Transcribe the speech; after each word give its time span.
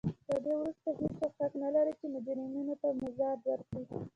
له 0.29 0.37
دې 0.43 0.53
وروسته 0.59 0.89
هېڅوک 0.99 1.33
حق 1.39 1.53
نه 1.63 1.69
لري 1.75 1.93
چې 1.99 2.05
مجرمینو 2.13 2.75
ته 2.81 2.87
مزد 2.99 3.39
ورکړي. 3.49 3.83